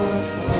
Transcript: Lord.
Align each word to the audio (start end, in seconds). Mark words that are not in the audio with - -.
Lord. 0.00 0.59